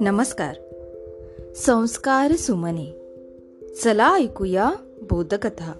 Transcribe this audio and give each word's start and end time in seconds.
नमस्कार. 0.00 0.54
संस्कार 1.56 2.32
सुमने. 2.32 3.00
चला 3.84 4.16
ऐकूया 4.16 4.72
बोधकथा. 5.10 5.72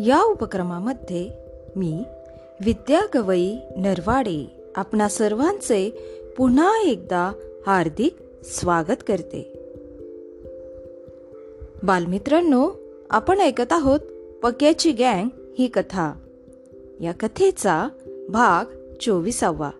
या 0.00 0.22
उपक्रमामध्ये 0.22 1.30
मी 1.76 2.02
विद्या 2.64 3.00
गवई 3.14 3.56
नरवाडे 3.76 4.64
आपणा 4.74 5.08
सर्वांचे 5.08 5.90
पुन्हा 6.36 6.82
एकदा 6.84 7.32
हार्दिक 7.66 8.16
स्वागत 8.44 9.02
करते. 9.08 9.52
बालमित्रांनो 11.82 12.70
आपण 13.10 13.40
ऐकत 13.40 13.72
आहोत 13.72 14.00
पक्याची 14.42 14.92
गँग 14.92 15.28
ही 15.58 15.66
कथा. 15.66 16.12
या 17.00 17.12
कथेचा 17.12 17.88
भाग 18.30 18.64
चोवीसावा. 19.00 19.70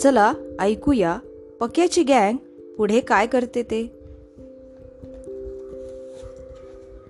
चला 0.00 0.32
ऐकूया 0.60 1.18
पक्याची 1.60 2.02
गँग 2.02 2.36
पुढे 2.76 3.00
काय 3.00 3.26
करते 3.26 3.62
ते? 3.62 3.96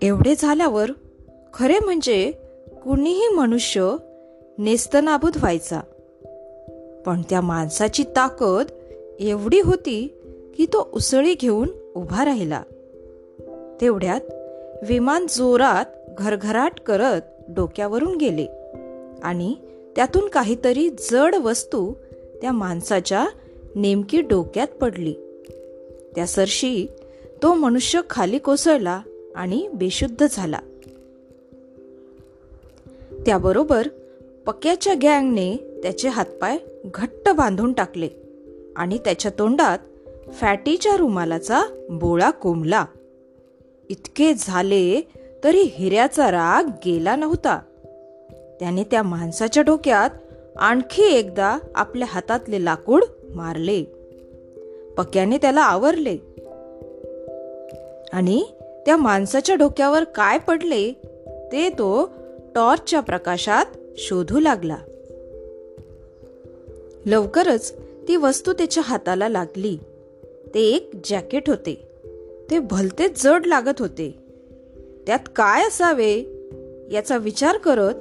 एवढे 0.03 0.35
झाल्यावर 0.39 0.91
खरे 1.55 1.79
म्हणजे 1.79 2.33
कुणीही 2.85 3.29
मनुष्य 3.29 3.97
नेस्तनाबूत 4.59 5.37
व्हायचा. 5.37 5.81
पण 7.07 7.23
त्या 7.31 7.41
माणसाची 7.41 8.03
ताकद 8.03 8.67
एवढी 9.21 9.61
होती 9.61 10.15
की 10.57 10.67
तो 10.67 10.91
उसळी 10.93 11.35
घेऊन 11.35 11.69
उभा 11.95 12.25
राहिला. 12.25 12.63
तेवढ्यात 13.81 14.21
विमान 14.89 15.27
जोरात 15.29 15.85
घरघराट 16.19 16.81
करत 16.81 17.21
डोक्यावरून 17.49 18.17
गेले 18.17 18.47
आणि 19.23 19.55
त्यातून 19.97 20.29
काहीतरी 20.29 20.91
जड 20.91 21.35
वस्तू 21.35 21.93
त्या 22.43 22.53
माणसाच्या 22.53 23.27
नेमकी 23.75 24.21
डोक्यात 24.21 24.67
पडली. 24.67 25.15
त्या 26.15 26.27
सरशी 26.27 26.87
तो 27.43 27.55
मनुष्य 27.55 28.01
खाली 28.11 28.39
कोसळला 28.39 29.01
आणि 29.37 29.69
बेशुद्ध 29.75 30.27
झाला. 30.31 30.59
त्याबरोबर 33.27 33.87
पक्याच्या 34.47 34.95
गँगने 34.95 35.57
त्याचे 35.83 36.09
हातपाय 36.09 36.59
घट्ट 36.85 37.29
बांधून 37.29 37.73
टाकले 37.73 38.09
आणि 38.77 38.99
त्याच्या 38.99 39.31
तोंडात 39.39 39.79
फॅटीच्या 40.33 40.97
रुमालाचा 40.97 41.63
बोळा 41.91 42.31
कोंबला. 42.31 42.85
इतके 43.89 44.33
झाले 44.39 45.01
तरी 45.45 45.61
हिऱ्याचा 45.61 46.31
राग 46.31 46.71
गेला 46.85 47.17
नव्हता. 47.17 47.61
त्याने 48.61 48.85
त्या 48.85 49.03
माणसाच्या 49.03 49.63
डोक्यात 49.63 50.11
आणखी 50.57 51.03
एकदा 51.03 51.59
आपल्या 51.75 52.09
हातातले 52.11 52.65
लाकूड 52.65 53.05
मारले. 53.35 53.85
पक्याने 54.97 55.39
त्याला 55.39 55.61
आवरले. 55.61 56.17
आणि 58.13 58.45
त्या 58.87 58.97
माणसाच्या 58.97 59.57
डोक्यावर 59.57 60.05
काय 60.05 60.39
पडले 60.39 60.93
ते 61.53 61.69
तो 61.69 62.11
टॉर्चच्या 62.55 63.01
प्रकाशात 63.01 63.67
शोधू 63.97 64.41
लागला. 64.41 64.77
लवकरच 67.07 67.75
ती 68.09 68.17
वस्तू 68.17 68.53
त्याच्या 68.53 68.83
हाताला 68.87 69.29
लागली. 69.29 69.79
ते 70.55 70.61
एक 70.61 70.91
जॅकेट 71.05 71.51
होते. 71.51 71.89
ते 72.51 72.59
भलतेच 72.59 73.25
जड 73.25 73.47
लागत 73.47 73.81
होते. 73.81 74.19
त्यात 75.07 75.19
काय 75.37 75.67
असावे 75.67 76.43
याचा 76.93 77.17
विचार 77.17 77.57
करत 77.57 77.95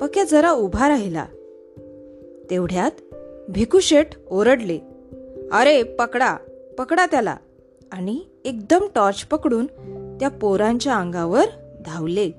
पक्या 0.00 0.24
जरा 0.24 0.50
उभा 0.50 0.88
राहिला. 0.88 1.24
तेवढ्यात 2.50 2.90
भिकुशेठ 3.48 4.06
ओरडले 4.30 4.78
अरे 5.52 5.82
पकडा 5.82 6.36
पकडा 6.78 7.06
त्याला. 7.06 7.36
आणि 7.92 8.20
एकदम 8.44 8.86
टॉर्च 8.94 9.24
पकडून 9.24 9.66
त्या 10.20 10.28
पोरांच्या 10.28 10.94
अंगावर 10.94 11.44
धावले. 11.86 12.30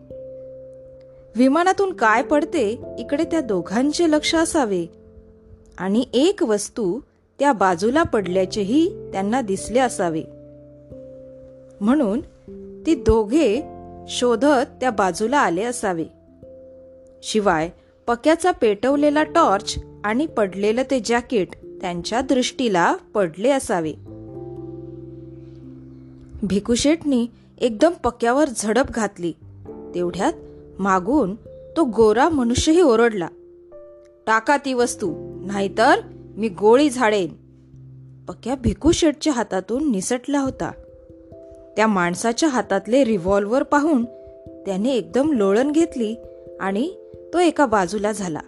विमानातून 1.36 1.94
काय 1.94 2.24
पडते 2.24 2.80
इकडे 3.00 3.24
त्या 3.24 3.42
दोघांचे 3.42 4.12
लक्ष 4.12 4.36
असावे. 4.36 4.86
आणि 5.78 6.06
एक 6.14 6.44
वस्तू 6.44 7.00
त्या 7.40 7.54
बाजूला 7.54 8.04
पडल्याचेही 8.04 9.12
त्यांना 9.12 9.42
दिसले 9.42 9.80
असावे. 9.80 10.24
म्हणून 11.82 12.22
ती 12.86 12.96
दोघे 12.96 13.62
शोधत 14.08 14.66
त्या 14.82 14.90
बाजूला 14.90 15.38
आले 15.38 15.64
असावे. 15.64 16.06
शिवाय 17.24 17.70
पक्याचा 18.08 18.52
पेटवलेला 18.52 19.24
टॉर्च 19.24 19.76
आणि 20.04 20.26
पडलेलं 20.26 20.82
ते 20.92 21.00
जॅकेट 21.00 21.48
त्यांच्या 21.82 22.22
दृष्टीला 22.22 22.96
पडले 23.14 23.50
असावे. 23.50 23.94
भिकुशेटनी 26.44 27.28
एकदम 27.62 27.92
पक्यावर 28.04 28.50
झडप 28.58 28.86
घातली. 28.90 29.32
तेवढ्यात 29.96 30.34
मागून 30.80 31.36
तो 31.78 31.84
गोरा 31.84 32.30
मनुष्यही 32.30 32.82
ओरडला. 32.82 33.28
टाका 34.28 34.58
ती 34.58 34.74
वस्तू 34.74 35.14
नाहीतर 35.46 35.96
मी 36.38 36.50
गोळी 36.50 36.90
झाडेन. 36.90 37.28
पक्या 38.28 38.56
भिकुशेटच्या 38.56 39.34
हातातून 39.34 39.92
निसटला 39.92 40.40
होता. 40.40 40.72
त्या 41.78 41.88
माणसाच्या 41.88 42.50
हातातले 42.50 43.04
रिव्हॉल्वर 43.04 43.64
पाहून 43.64 44.06
त्याने 44.66 44.90
एकदम 44.90 45.32
लोळण 45.32 45.72
घेतली 45.72 46.16
आणि 46.60 46.94
तो 47.34 47.40
एका 47.40 47.66
बाजूला 47.66 48.12
झाला. 48.12 48.40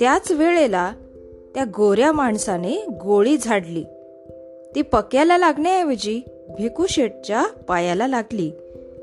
त्याच 0.00 0.32
वेळेला 0.32 0.92
त्या 1.54 1.64
गोऱ्या 1.76 2.12
माणसाने 2.12 2.86
गोळी 3.04 3.36
झाडली. 3.36 3.84
ती 4.74 4.82
पक्याला 4.82 5.38
लागण्याऐवजी 5.38 6.20
भिकू 6.48 6.86
शेटच्या 6.86 7.46
पायाला 7.68 8.06
लागली 8.06 8.50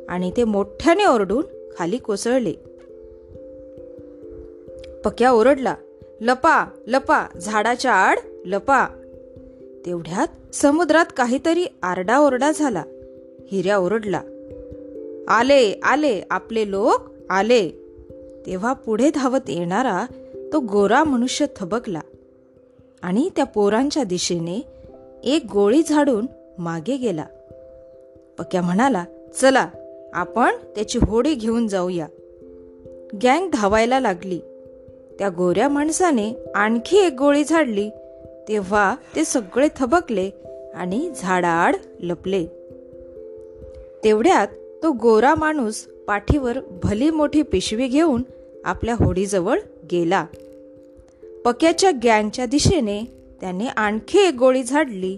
आणि 0.09 0.31
ते 0.37 0.43
मोठ्याने 0.43 1.05
ओरडून 1.05 1.43
खाली 1.77 1.97
कोसळले. 1.97 2.53
पक्या 5.05 5.31
ओरडला 5.31 5.75
लपा 6.21 6.65
लपा 6.87 7.25
झाडाच्या 7.41 7.91
आड 7.91 8.17
लपा. 8.45 8.87
तेवढ्यात 9.85 10.55
समुद्रात 10.55 11.05
काहीतरी 11.17 11.65
आरडाओरडा 11.83 12.51
झाला. 12.51 12.83
हिऱ्या 13.51 13.77
ओरडला 13.77 14.21
आले 15.27 15.79
आले 15.83 16.21
आपले 16.29 16.71
लोक 16.71 17.09
आले. 17.29 17.78
तेव्हा 18.45 18.73
पुढे 18.73 19.11
धावत 19.15 19.49
येणारा 19.49 20.05
तो 20.53 20.59
गोरा 20.59 21.03
मनुष्य 21.03 21.45
थबकला 21.55 21.99
आणि 23.01 23.29
त्या 23.35 23.45
पोरांच्या 23.45 24.03
दिशेने 24.03 24.65
एक 25.23 25.45
गोळी 25.53 25.83
झाडून 25.83 26.27
मागे 26.57 26.97
गेला. 26.97 27.25
पक्या 28.37 28.61
म्हणाला 28.61 29.03
चला 29.35 29.69
आपण 30.13 30.55
त्याची 30.75 30.99
होडी 31.07 31.33
घेऊन 31.33 31.67
जाऊया. 31.67 32.07
गँग 33.23 33.49
धावायला 33.49 33.99
लागली. 33.99 34.39
त्या 35.19 35.29
गोऱ्या 35.29 35.69
माणसाने 35.69 36.33
आणखी 36.55 36.97
एक 36.97 37.13
गोळी 37.13 37.43
झाडली. 37.43 37.89
तेव्हा 38.47 38.95
ते 39.15 39.25
सगळे 39.25 39.67
थबकले 39.75 40.31
आणि 40.73 41.11
झाडाआड 41.15 41.75
लपले. 41.99 42.45
तेवढ्यात 44.03 44.47
तो 44.83 44.91
गोरा 44.91 45.35
माणूस 45.35 45.87
पाठीवर 46.07 46.59
भली 46.83 47.09
मोठी 47.09 47.41
पिशवी 47.41 47.87
घेऊन 47.87 48.23
आपल्या 48.65 48.95
होडीजवळ 48.99 49.59
गेला. 49.91 50.25
पक्याच्या 51.45 51.91
गँगच्या 52.03 52.45
दिशेने 52.45 53.03
त्याने 53.41 53.67
आणखी 53.67 54.19
एक 54.19 54.33
गोळी 54.33 54.63
झाडली 54.63 55.17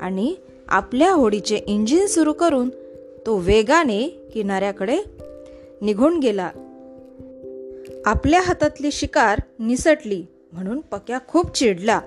आणि 0.00 0.34
आपल्या 0.68 1.12
होडीचे 1.12 1.56
इंजिन 1.66 2.06
सुरू 2.06 2.32
करून 2.32 2.68
तो 3.26 3.36
वेगाने 3.36 4.08
किनाऱ्याकडे 4.34 4.98
निघून 5.82 6.18
गेला. 6.18 6.50
आपल्या 8.06 8.40
हातातली 8.40 8.92
शिकार 8.92 9.40
निसटली 9.58 10.24
म्हणून 10.52 10.80
पक्या 10.80 11.18
खूप 11.28 11.56
चिडला. 11.56 12.00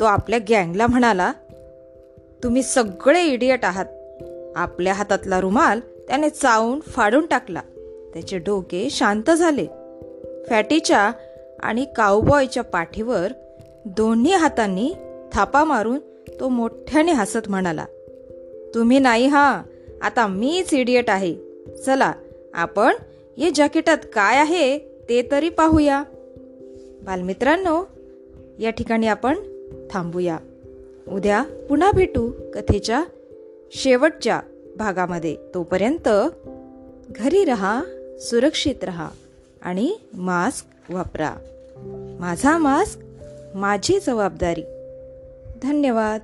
तो 0.00 0.04
आपल्या 0.04 0.38
गँगला 0.38 0.86
म्हणाला 0.86 1.32
तुम्ही 2.42 2.62
सगळे 2.62 3.24
इडियट 3.24 3.64
आहात. 3.64 3.86
आपल्या 4.56 4.92
हातातला 4.92 5.40
रुमाल 5.40 5.80
त्याने 5.80 6.30
चावून 6.30 6.80
फाडून 6.80 7.26
टाकला. 7.26 7.60
त्याचे 8.14 8.38
डोके 8.38 8.88
शांत 8.90 9.30
झाले. 9.30 9.66
फॅटीच्या 10.48 11.12
आणि 11.60 11.86
काऊबॉयच्या 11.96 12.62
पाठीवर 12.62 13.32
दोन्ही 13.84 14.34
हातांनी 14.34 14.94
थापा 15.32 15.64
मारून 15.64 15.98
तो 16.40 16.48
मोठ्याने 16.48 17.12
हसत 17.12 17.48
म्हणाला 17.48 17.84
तुम्ही 18.74 18.98
नाही 18.98 19.26
हा 19.26 19.62
आता 20.02 20.26
मीच 20.26 20.74
इडियट 20.74 21.10
आहे. 21.10 21.34
चला 21.86 22.12
आपण 22.54 22.92
या 23.36 23.50
जॅकेटात 23.54 23.98
काय 24.12 24.36
आहे 24.36 24.78
ते 24.78 25.28
तरी 25.30 25.48
पाहूया. 25.48 26.02
बालमित्रांनो 27.02 27.84
या 28.58 28.70
ठिकाणी 28.70 29.06
आपण 29.06 29.38
थांबूया. 29.90 30.38
उद्या 31.08 31.42
पुन्हा 31.68 31.90
भेटू 31.92 32.30
कथेच्या 32.54 33.04
शेवटच्या 33.74 34.40
भागामध्ये. 34.76 35.36
तोपर्यंत 35.54 36.08
घरी 37.10 37.44
रहा 37.44 37.82
सुरक्षित 38.20 38.84
रहा 38.84 39.08
आणि 39.62 39.96
मास्क 40.14 40.90
वापरा. 40.90 41.34
माझा 42.20 42.58
मास्क 42.58 42.98
माझी 43.54 44.00
जबाबदारी. 44.00 44.62
धन्यवाद. 45.62 46.20